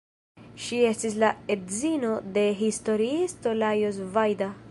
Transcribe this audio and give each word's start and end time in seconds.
Ŝi 0.67 0.79
estis 0.91 1.17
la 1.23 1.29
edzino 1.57 2.15
de 2.39 2.45
historiisto 2.63 3.57
Lajos 3.63 4.01
Vajda. 4.17 4.53